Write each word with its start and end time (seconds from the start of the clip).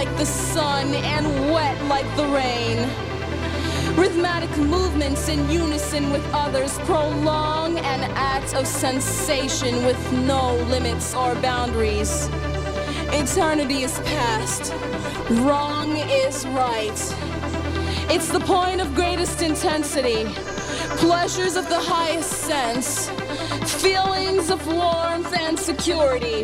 like 0.00 0.16
the 0.16 0.24
sun 0.24 0.94
and 0.94 1.26
wet 1.52 1.78
like 1.84 2.06
the 2.16 2.24
rain. 2.28 2.78
Rhythmic 3.98 4.48
movements 4.56 5.28
in 5.28 5.46
unison 5.50 6.08
with 6.10 6.26
others 6.32 6.78
prolong 6.90 7.76
an 7.80 8.10
act 8.14 8.54
of 8.54 8.66
sensation 8.66 9.84
with 9.84 10.00
no 10.12 10.54
limits 10.74 11.14
or 11.14 11.34
boundaries. 11.34 12.30
Eternity 13.12 13.82
is 13.82 13.98
past, 13.98 14.72
wrong 15.42 15.94
is 15.98 16.46
right. 16.46 16.98
It's 18.08 18.28
the 18.28 18.40
point 18.40 18.80
of 18.80 18.94
greatest 18.94 19.42
intensity, 19.42 20.24
pleasures 20.96 21.56
of 21.56 21.68
the 21.68 21.78
highest 21.78 22.32
sense, 22.48 23.10
feelings 23.82 24.48
of 24.48 24.66
warmth 24.66 25.36
and 25.36 25.58
security, 25.58 26.40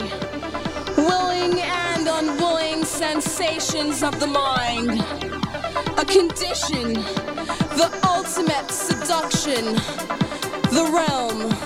willing 0.98 1.58
and 1.58 2.06
unwilling 2.06 2.55
sensations 2.86 4.02
of 4.04 4.18
the 4.20 4.26
mind, 4.26 5.00
a 5.98 6.04
condition, 6.04 6.94
the 7.74 7.90
ultimate 8.06 8.70
seduction, 8.70 9.74
the 10.70 10.88
realm. 10.94 11.65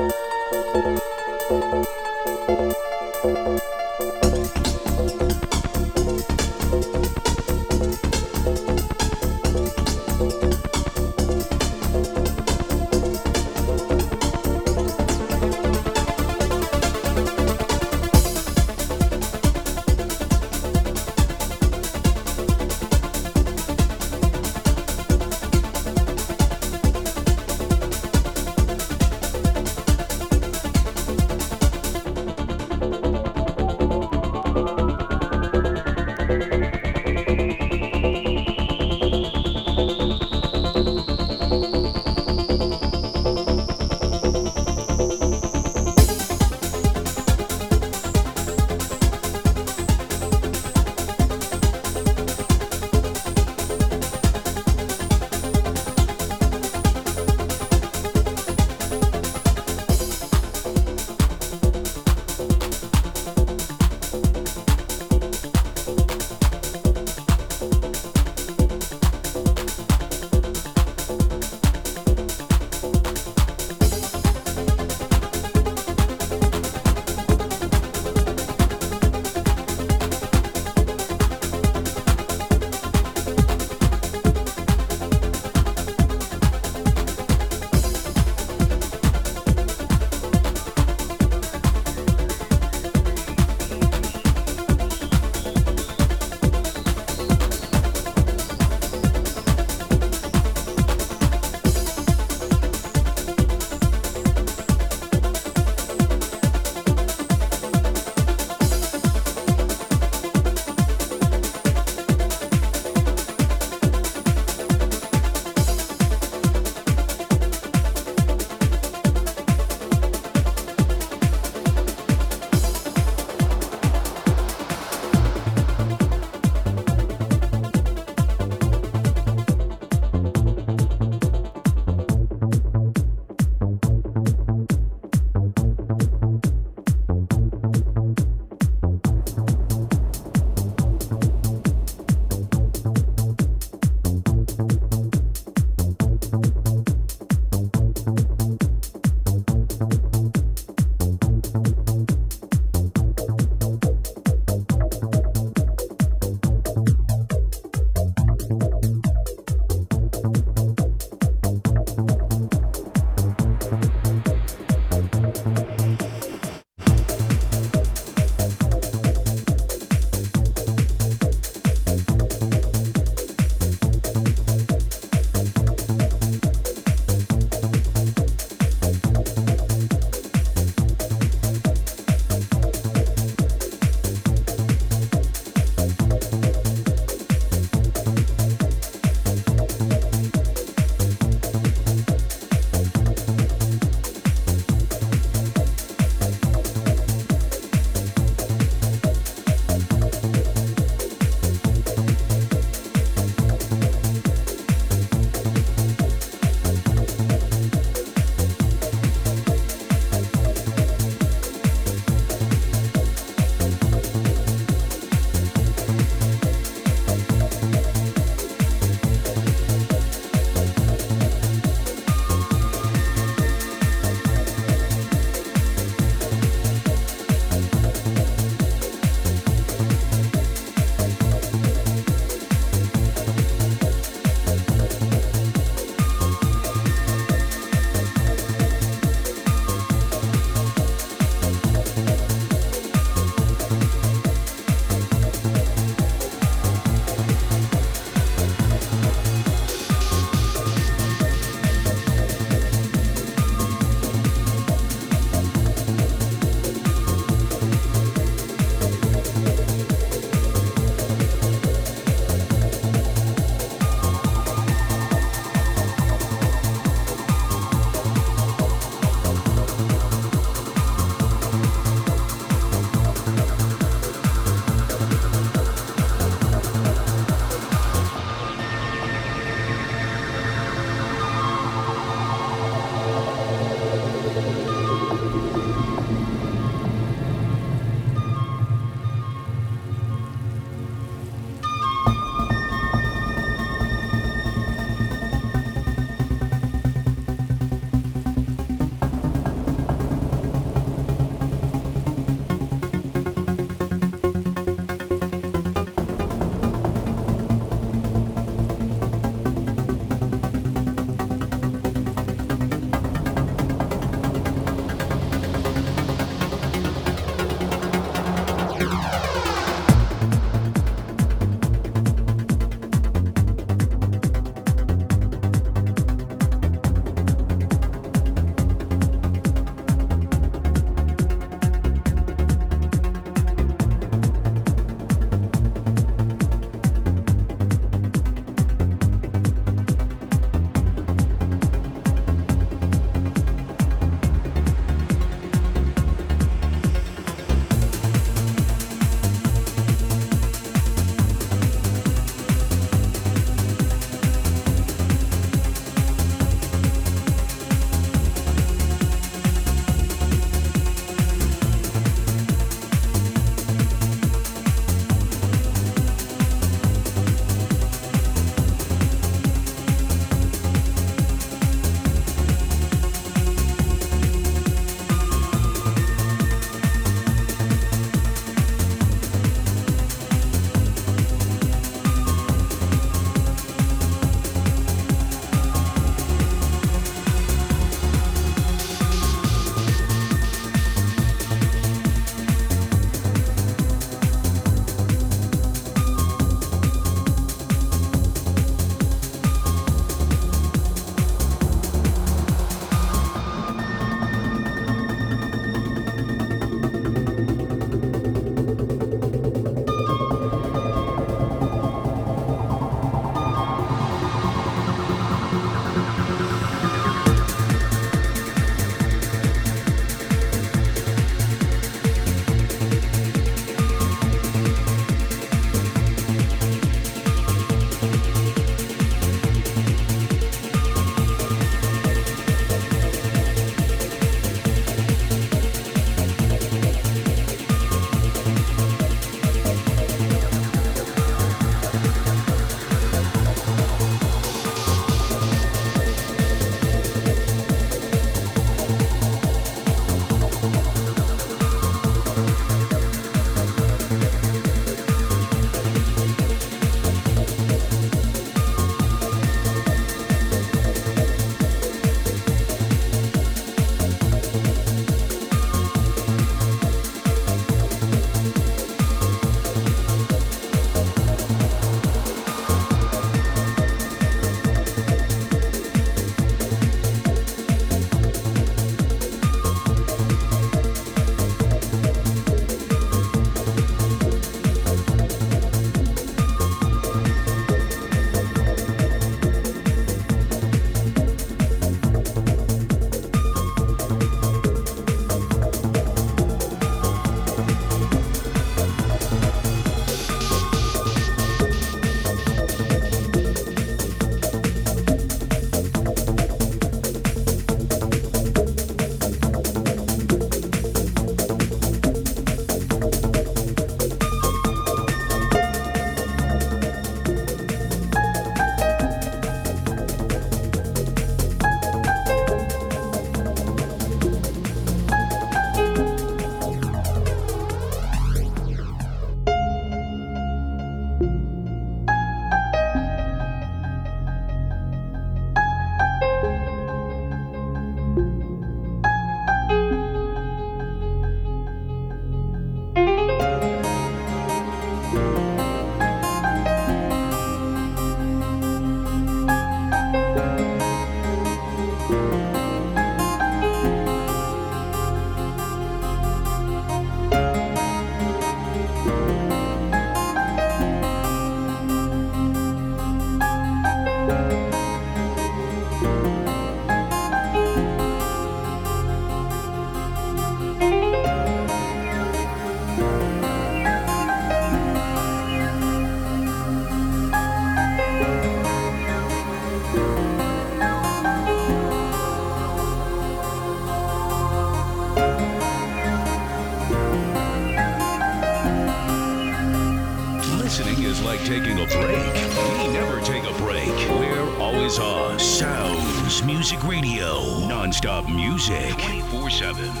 Radio. 596.83 597.67
Non-stop 597.67 598.27
music. 598.27 598.97
24-7. 599.31 600.00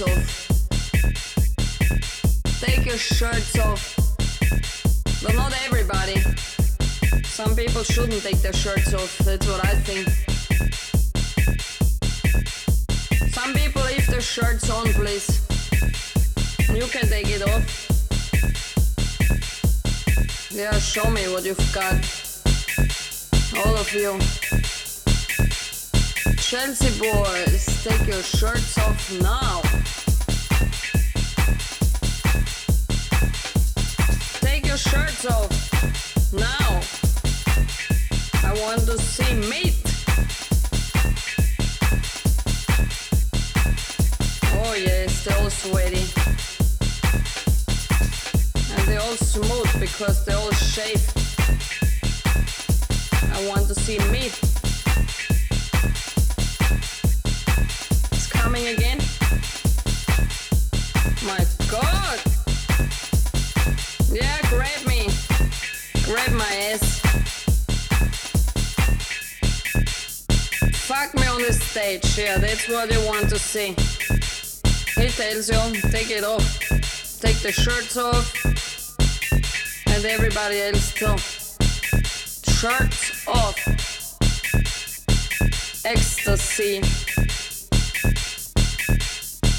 Off. 0.00 0.48
Take 2.60 2.86
your 2.86 2.96
shirts 2.96 3.58
off. 3.58 3.96
But 5.22 5.34
not 5.34 5.52
everybody. 5.66 6.20
Some 7.24 7.56
people 7.56 7.82
shouldn't 7.82 8.22
take 8.22 8.40
their 8.42 8.52
shirts 8.52 8.94
off, 8.94 9.18
that's 9.18 9.46
what 9.46 9.64
I 9.64 9.74
think. 9.74 10.08
Some 13.32 13.54
people 13.54 13.82
leave 13.82 14.06
their 14.06 14.20
shirts 14.20 14.70
on, 14.70 14.86
please. 14.94 15.40
You 16.74 16.86
can 16.86 17.06
take 17.08 17.28
it 17.28 17.42
off. 17.42 17.66
Yeah, 20.50 20.78
show 20.78 21.10
me 21.10 21.28
what 21.32 21.44
you've 21.44 21.72
got. 21.72 21.94
All 23.64 23.76
of 23.76 23.92
you. 23.92 24.47
Chelsea 26.48 26.98
boys, 26.98 27.84
take 27.84 28.06
your 28.06 28.22
shirts 28.22 28.78
off 28.78 29.12
now. 29.20 29.60
Take 34.40 34.66
your 34.66 34.78
shirts 34.78 35.26
off 35.26 35.52
now. 36.32 36.80
I 38.48 38.58
want 38.62 38.80
to 38.86 38.96
see 38.96 39.34
meat. 39.34 39.76
Oh 44.54 44.72
yes, 44.72 45.24
they're 45.26 45.36
all 45.36 45.50
sweaty. 45.50 46.06
And 48.74 48.88
they're 48.88 49.02
all 49.02 49.16
smooth 49.16 49.80
because 49.80 50.24
they're 50.24 50.38
all 50.38 50.50
shaved. 50.52 51.12
I 53.34 53.46
want 53.46 53.68
to 53.68 53.74
see 53.74 53.98
meat. 54.10 54.57
Coming 58.42 58.68
again. 58.68 58.98
My 61.24 61.44
god! 61.70 62.18
Yeah, 64.10 64.38
grab 64.48 64.80
me. 64.86 65.08
Grab 66.04 66.32
my 66.32 66.52
ass. 66.70 67.00
Fuck 70.88 71.14
me 71.14 71.26
on 71.26 71.42
the 71.42 71.52
stage, 71.52 72.18
yeah, 72.18 72.38
that's 72.38 72.68
what 72.68 72.90
you 72.92 73.00
want 73.04 73.28
to 73.28 73.38
see. 73.38 73.74
He 75.00 75.08
tells 75.08 75.48
you, 75.50 75.80
take 75.90 76.10
it 76.10 76.24
off. 76.24 76.48
Take 77.20 77.38
the 77.40 77.52
shirts 77.52 77.96
off. 77.96 78.26
And 79.86 80.04
everybody 80.04 80.60
else 80.60 80.92
too. 80.94 81.16
Shirts 82.52 83.26
off. 83.26 83.58
Ecstasy. 85.84 86.82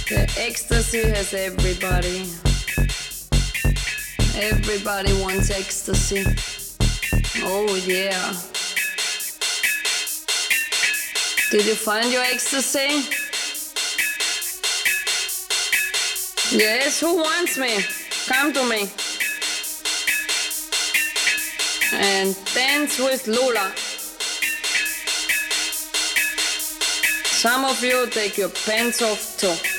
The 0.10 0.22
ecstasy 0.40 1.03
has 1.03 1.36
everybody. 1.36 2.26
Everybody 4.36 5.14
wants 5.22 5.52
ecstasy. 5.52 6.26
Oh 7.44 7.76
yeah. 7.86 8.34
Did 11.52 11.65
you 11.68 11.76
find 11.76 12.11
your 12.11 12.23
ecstasy? 12.23 13.06
Yes, 16.57 16.99
who 16.99 17.18
wants 17.18 17.60
me? 17.60 17.77
Come 18.26 18.52
to 18.53 18.64
me. 18.68 18.90
And 21.94 22.36
dance 22.56 22.98
with 22.98 23.27
Lula. 23.27 23.73
Some 27.26 27.64
of 27.64 27.84
you 27.84 28.07
take 28.07 28.40
your 28.40 28.49
pants 28.49 29.03
off 29.03 29.38
too. 29.38 29.78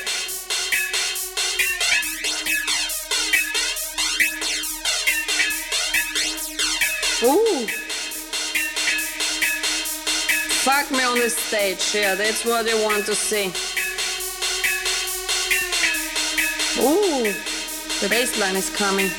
Ooh. 7.22 7.66
Fuck 10.64 10.90
me 10.90 11.02
on 11.04 11.18
the 11.18 11.28
stage, 11.28 11.94
yeah, 11.94 12.14
that's 12.14 12.46
what 12.46 12.66
you 12.66 12.82
want 12.82 13.04
to 13.06 13.14
see. 13.14 13.48
Ooh, 16.80 17.32
the 18.00 18.08
bass 18.08 18.38
line 18.40 18.56
is 18.56 18.70
coming. 18.70 19.10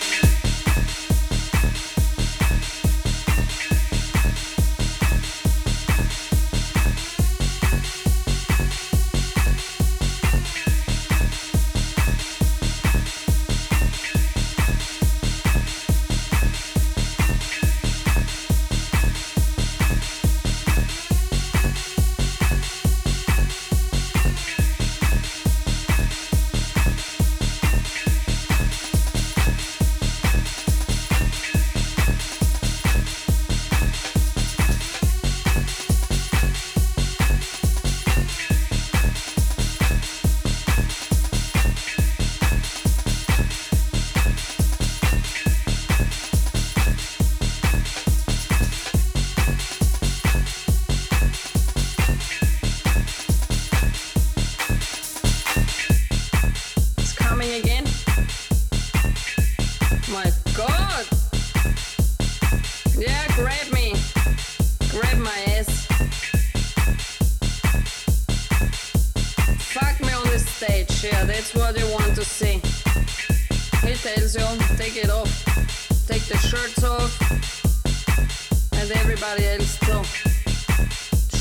Everybody 79.23 79.47
else. 79.47 79.77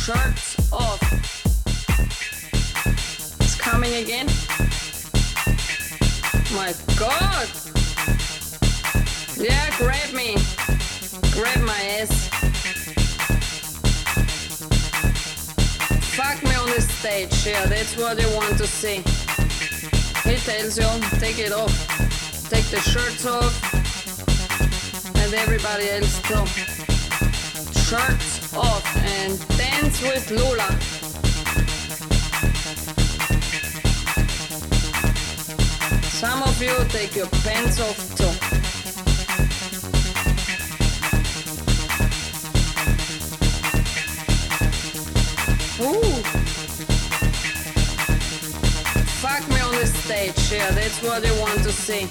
Shirts 0.04 0.72
off. 0.72 1.00
It's 3.40 3.54
coming 3.58 3.94
again. 3.94 4.26
My 6.54 6.74
god! 6.98 7.48
Yeah, 9.38 9.70
grab 9.78 10.12
me. 10.12 10.36
Grab 11.32 11.60
my 11.60 11.80
ass. 11.98 12.28
Fuck 16.16 16.42
me 16.42 16.54
on 16.56 16.68
the 16.68 16.80
stage, 16.82 17.46
yeah, 17.46 17.64
that's 17.66 17.96
what 17.96 18.20
you 18.20 18.28
want 18.34 18.58
to 18.58 18.66
see. 18.66 19.02
He 20.28 20.36
tells 20.36 20.76
you, 20.76 21.18
take 21.18 21.38
it 21.38 21.52
off. 21.52 21.72
Take 22.50 22.66
the 22.66 22.80
shirts 22.80 23.24
off. 23.24 23.54
And 25.16 25.32
everybody 25.34 25.88
else 25.88 26.20
too. 26.22 26.69
Shirts 27.90 28.54
off 28.54 28.86
and 28.98 29.36
dance 29.58 30.00
with 30.00 30.30
Lola. 30.30 30.70
Some 36.08 36.40
of 36.44 36.62
you 36.62 36.84
take 36.90 37.16
your 37.16 37.26
pants 37.42 37.80
off 37.80 37.98
too. 38.14 38.30
Ooh. 45.82 46.22
Fuck 49.18 49.48
me 49.48 49.60
on 49.62 49.74
the 49.74 49.86
stage, 49.86 50.52
yeah, 50.52 50.70
that's 50.70 51.02
what 51.02 51.24
you 51.26 51.34
want 51.40 51.60
to 51.64 51.72
see. 51.72 52.06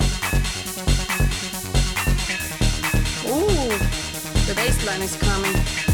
Ooh, 3.29 4.08
the 4.49 4.55
bass 4.55 4.83
line 4.83 5.01
is 5.03 5.15
coming. 5.17 5.88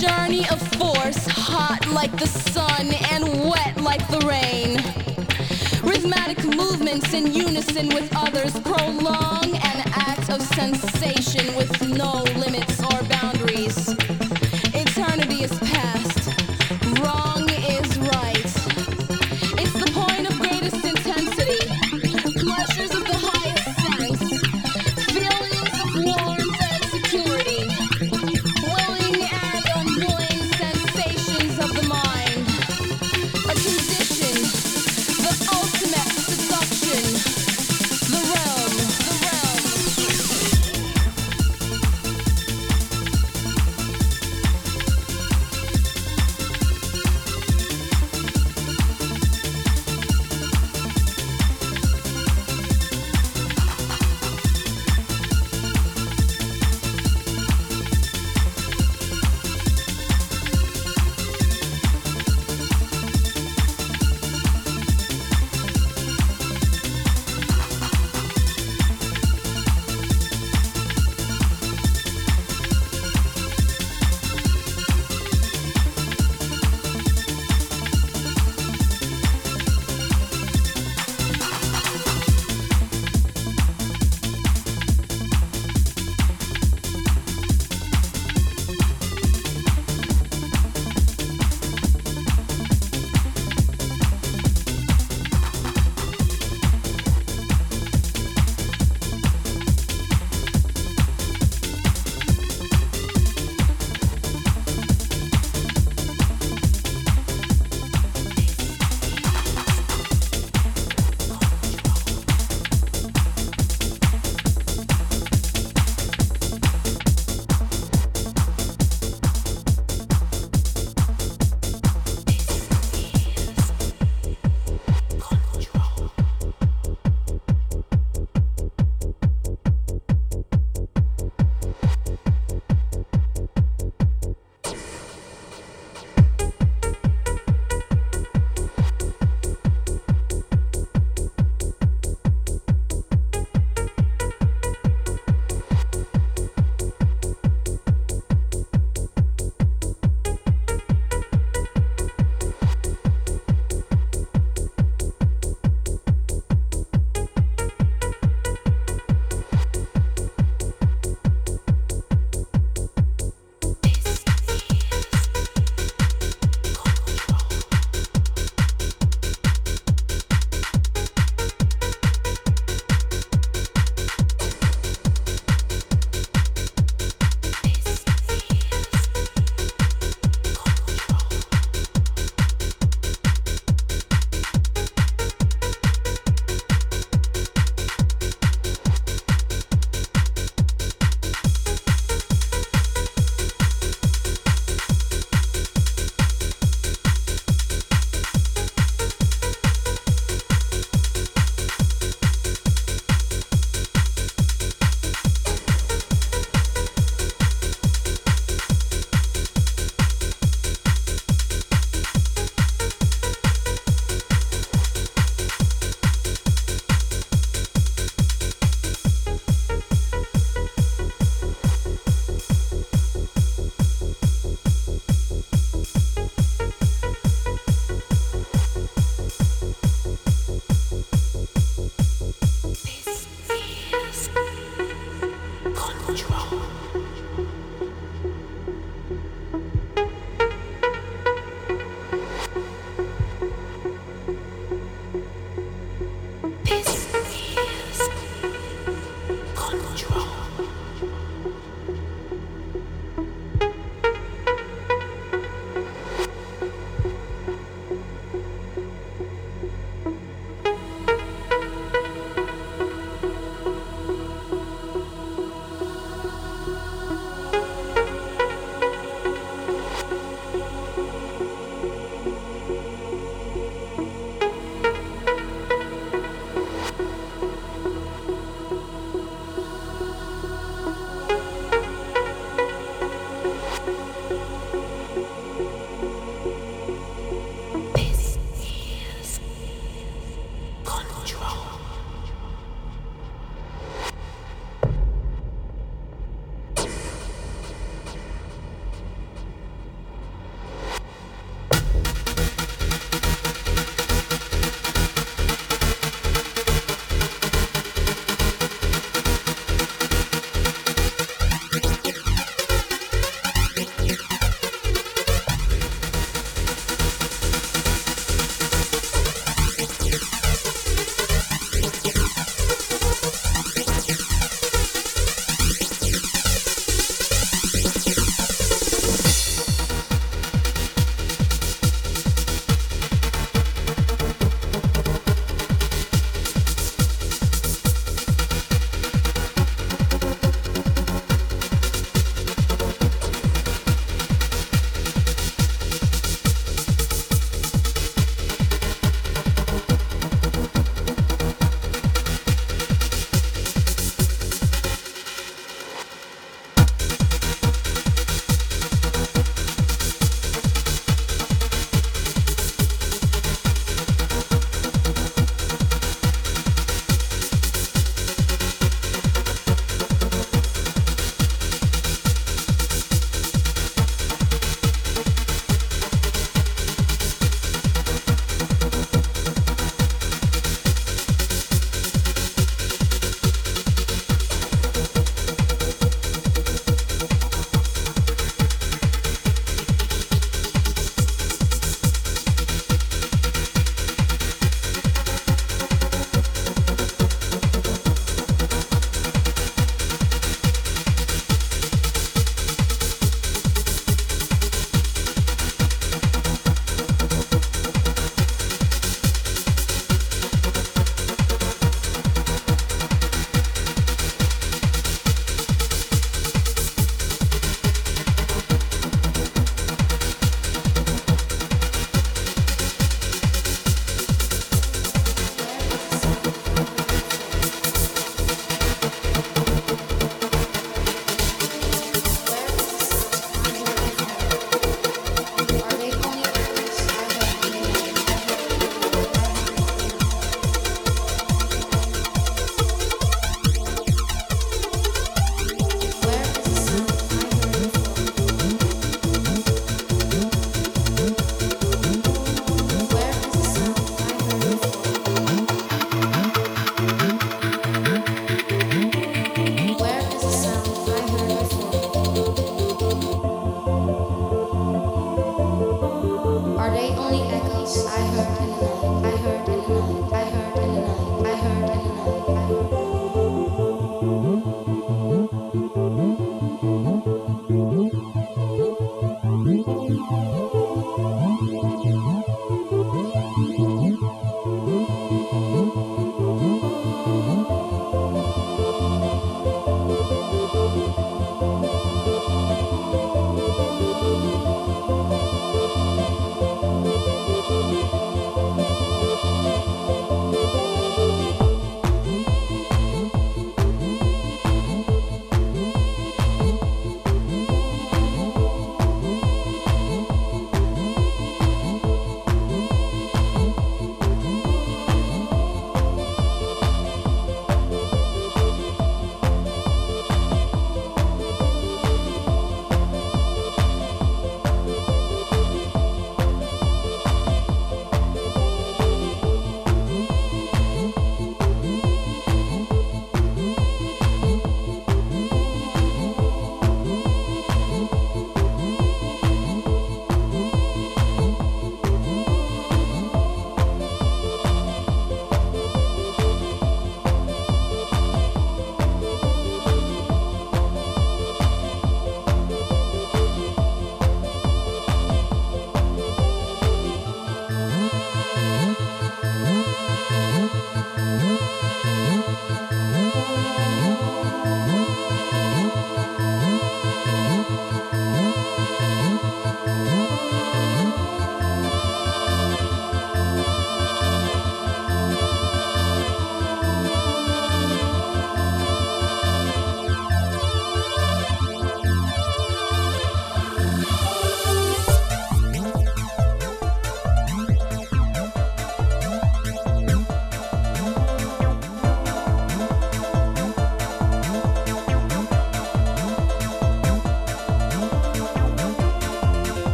journey 0.00 0.48
of 0.48 0.60
force, 0.78 1.26
hot 1.26 1.86
like 1.88 2.16
the 2.18 2.26
sun 2.26 2.86
and 3.10 3.24
wet 3.44 3.78
like 3.80 4.06
the 4.08 4.20
rain. 4.26 4.76
Rhythmic 5.82 6.42
movements 6.56 7.12
in 7.12 7.34
unison 7.34 7.88
with 7.88 8.10
others 8.16 8.58
prolong 8.60 9.44
an 9.44 9.82
act 9.94 10.30
of 10.30 10.40
sensation. 10.40 11.21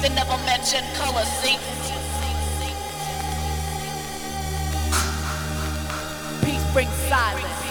They 0.00 0.10
never 0.10 0.38
mention 0.46 0.84
color, 0.94 1.24
see? 1.24 1.58
Peace 6.44 6.72
brings 6.72 6.94
silence. 7.08 7.68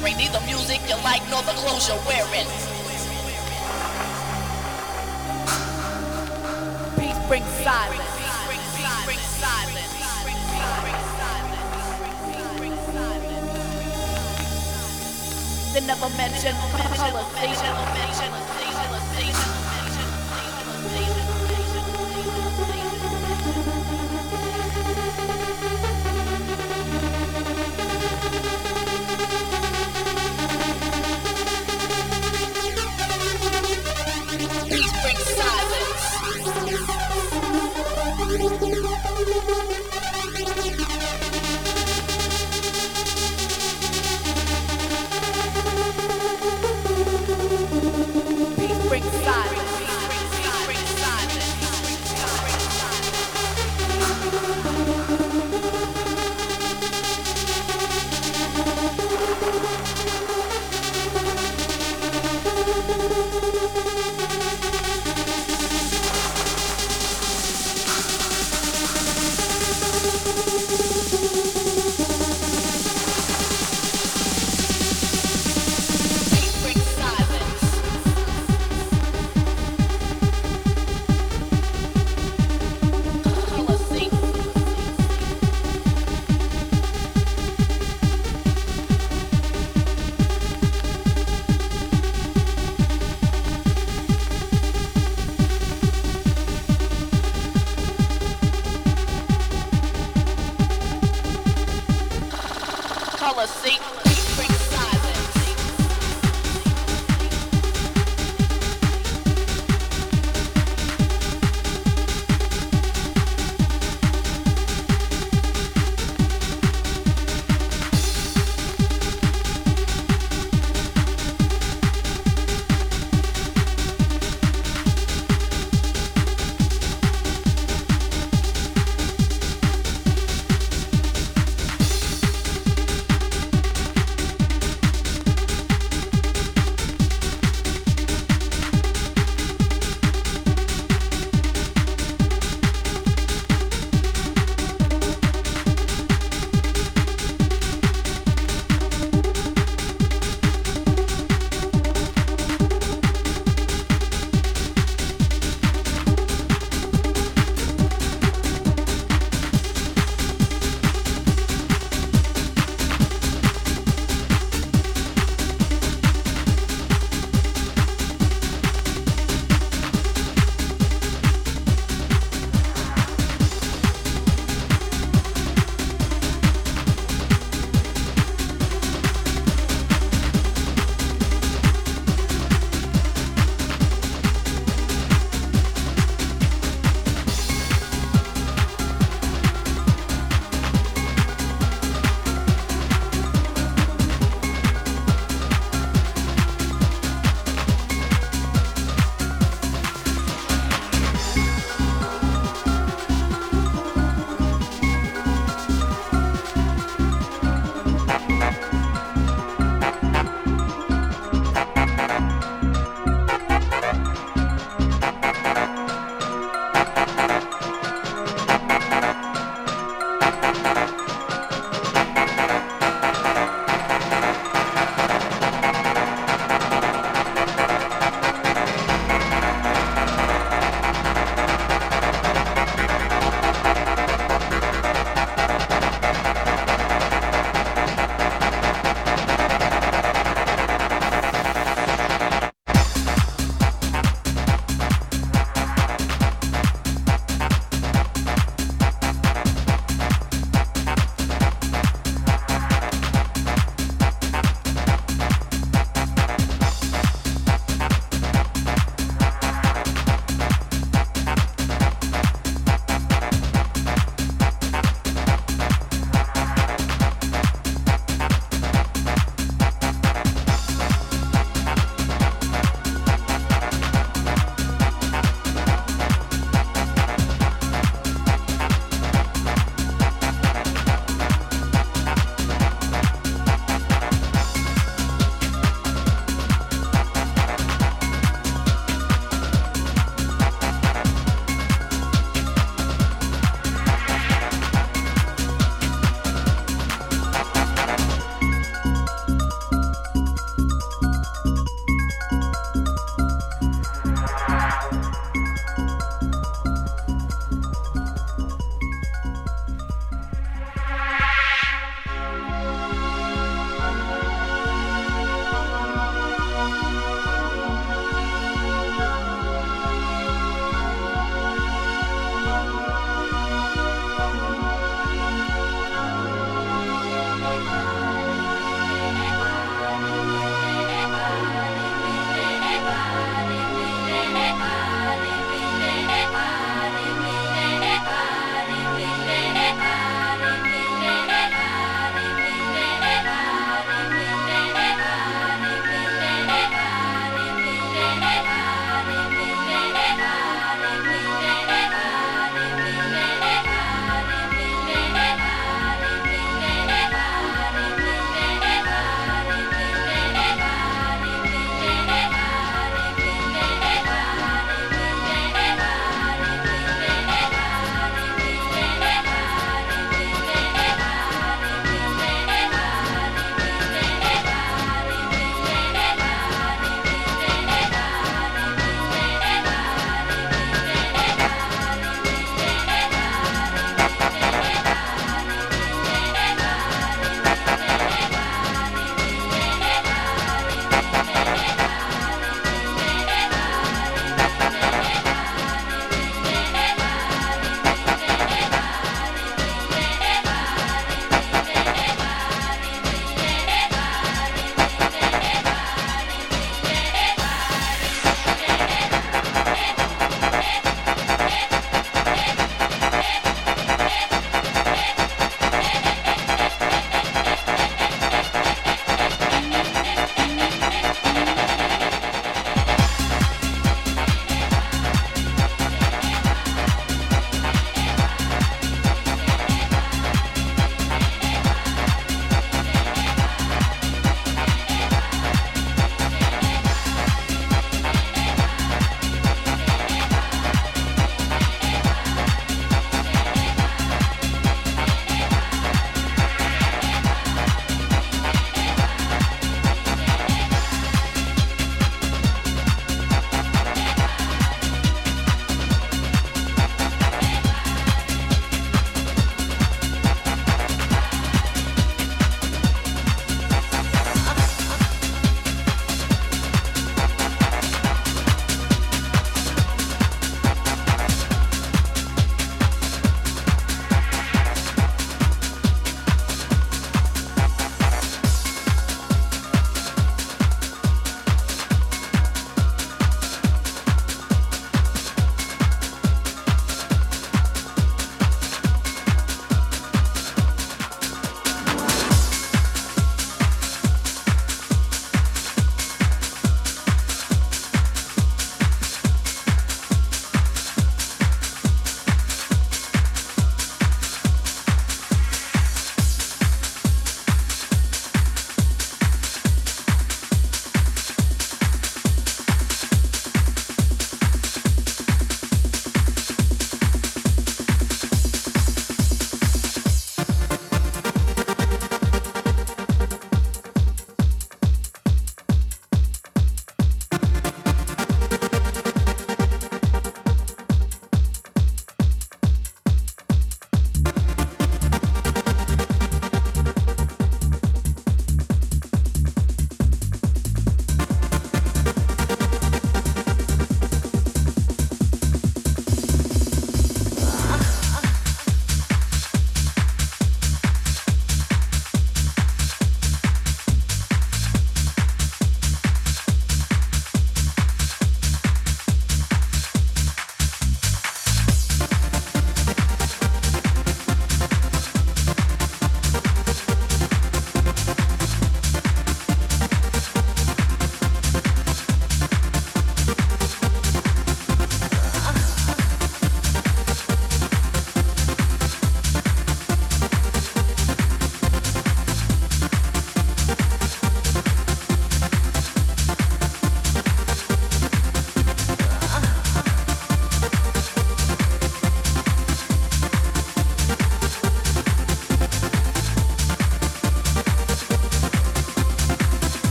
Bring 0.00 0.16
neither 0.16 0.40
music 0.46 0.80
you 0.88 0.96
like 1.04 1.22
nor 1.30 1.42
the 1.42 1.52
clothes 1.52 1.88
you're 1.88 2.02
wearing. 2.04 2.46
Peace 6.98 7.28
brings 7.28 7.46
silence. 7.62 8.15
They 15.76 15.84
never 15.86 16.08
mention 16.16 16.56
colonization. 16.72 17.76
Silence. 39.26 39.75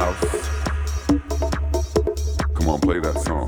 Come 0.00 0.16
on, 2.70 2.80
play 2.80 3.00
that 3.00 3.20
song. 3.20 3.46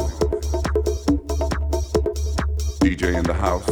DJ 2.80 3.16
in 3.16 3.24
the 3.24 3.32
house. 3.32 3.64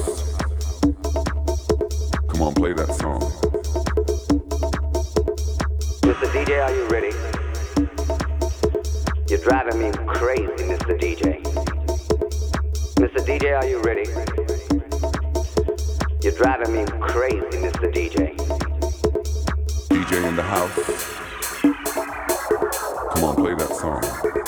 Come 2.29 2.41
on, 2.41 2.55
play 2.55 2.73
that 2.73 2.95
song. 2.95 3.21
Mr. 6.01 6.27
DJ, 6.33 6.65
are 6.65 6.73
you 6.75 6.89
ready? 6.89 7.13
You're 9.29 9.45
driving 9.45 9.79
me 9.79 9.93
crazy, 10.15 10.65
Mr. 10.65 10.97
DJ. 10.99 11.43
Mr. 12.97 13.21
DJ, 13.27 13.59
are 13.59 13.67
you 13.67 13.83
ready? 13.83 14.09
You're 16.23 16.33
driving 16.33 16.73
me 16.73 16.87
crazy, 17.09 17.59
Mr. 17.59 17.93
DJ. 17.93 18.35
DJ 19.91 20.25
in 20.27 20.35
the 20.35 20.43
house 20.43 21.30
need 24.01 24.35
you. 24.37 24.40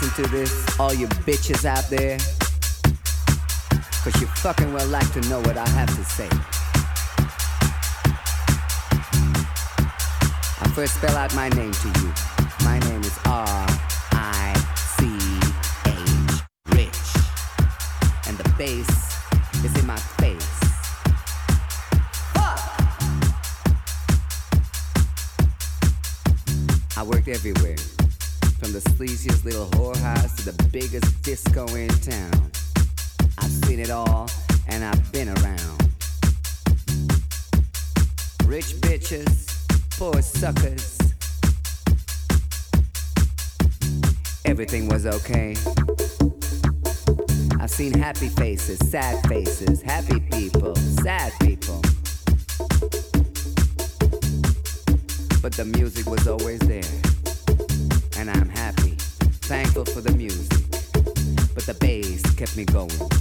listen 0.00 0.24
to 0.24 0.30
this, 0.30 0.78
all 0.78 0.94
you 0.94 1.08
bitches 1.26 1.64
out 1.64 1.88
there. 1.90 2.18
Cause 4.02 4.20
you 4.20 4.26
fucking 4.28 4.72
well 4.72 4.86
like 4.88 5.10
to 5.12 5.20
know 5.22 5.40
what 5.40 5.56
I 5.56 5.68
have 5.70 5.88
to 5.88 6.04
say. 6.04 6.28
I 10.60 10.68
first 10.74 10.94
spell 10.94 11.16
out 11.16 11.34
my 11.34 11.48
name 11.50 11.72
to 11.72 11.88
you. 11.88 12.12
My 12.64 12.78
name 12.80 13.00
is 13.00 13.18
R 13.26 13.66
I 14.12 14.54
C 14.76 15.06
H 15.86 16.42
Rich. 16.76 17.16
And 18.28 18.38
the 18.38 18.48
bass 18.56 18.88
is 19.64 19.76
in 19.78 19.86
my 19.86 19.96
face. 19.96 20.60
Fuck! 22.34 22.60
I 26.96 27.02
worked 27.02 27.28
everywhere 27.28 27.76
from 28.58 28.72
the 28.72 28.80
sleaziest 28.80 29.44
little 29.44 29.70
happy 48.18 48.34
faces, 48.34 48.78
sad 48.90 49.24
faces, 49.28 49.80
happy 49.80 50.18
people, 50.18 50.74
sad 50.74 51.32
people. 51.38 51.80
But 55.40 55.52
the 55.52 55.64
music 55.64 56.06
was 56.06 56.26
always 56.26 56.58
there, 56.58 56.82
and 58.18 58.28
I'm 58.28 58.48
happy, 58.48 58.96
thankful 59.46 59.84
for 59.84 60.00
the 60.00 60.10
music. 60.16 60.50
But 61.54 61.64
the 61.66 61.76
bass 61.78 62.22
kept 62.34 62.56
me 62.56 62.64
going. 62.64 63.17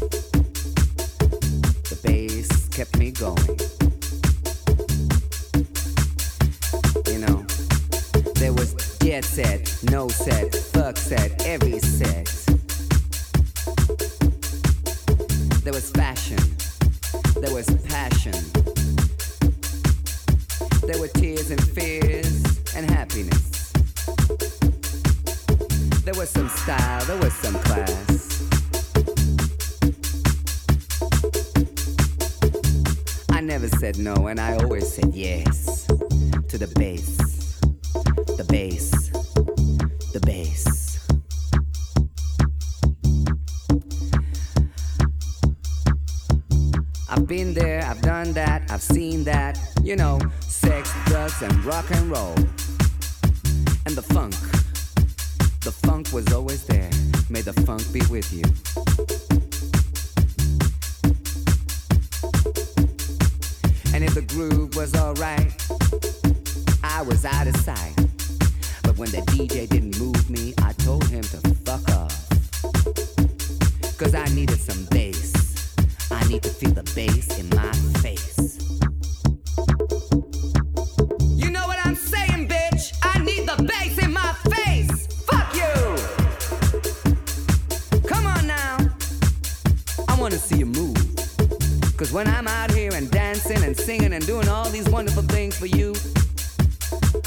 singing 93.77 94.13
and 94.13 94.25
doing 94.25 94.47
all 94.49 94.69
these 94.69 94.89
wonderful 94.89 95.23
things 95.23 95.57
for 95.57 95.67
you. 95.67 95.93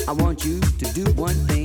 I 0.08 0.12
want 0.12 0.44
you 0.44 0.60
to 0.60 0.84
do 0.92 1.04
one 1.12 1.34
thing. 1.46 1.59